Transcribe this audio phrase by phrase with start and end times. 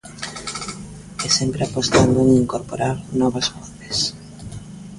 [1.25, 3.97] E sempre apostando en incorporar novas voces.